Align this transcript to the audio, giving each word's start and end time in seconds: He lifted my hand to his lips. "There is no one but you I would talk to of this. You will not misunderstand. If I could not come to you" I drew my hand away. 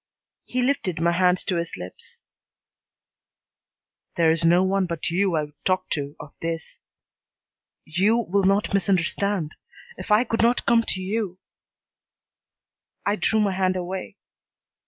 He 0.45 0.63
lifted 0.63 0.99
my 0.99 1.11
hand 1.11 1.37
to 1.45 1.57
his 1.57 1.77
lips. 1.77 2.23
"There 4.17 4.31
is 4.31 4.43
no 4.43 4.63
one 4.63 4.87
but 4.87 5.11
you 5.11 5.35
I 5.35 5.43
would 5.43 5.63
talk 5.63 5.91
to 5.91 6.15
of 6.19 6.33
this. 6.41 6.79
You 7.85 8.17
will 8.17 8.45
not 8.45 8.73
misunderstand. 8.73 9.57
If 9.99 10.09
I 10.09 10.23
could 10.23 10.41
not 10.41 10.65
come 10.65 10.81
to 10.87 10.99
you" 11.03 11.37
I 13.05 13.15
drew 13.15 13.41
my 13.41 13.51
hand 13.51 13.75
away. 13.75 14.17